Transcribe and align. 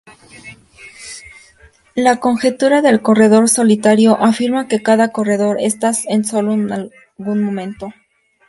La 1.93 2.19
conjetura 2.19 2.81
del 2.81 3.03
corredor 3.03 3.47
solitario 3.47 4.17
afirma 4.19 4.67
que 4.67 4.81
cada 4.81 5.11
corredor 5.11 5.57
está 5.59 5.93
solo 5.93 6.53
en 6.53 6.71
algún 7.19 7.43
momento. 7.43 7.93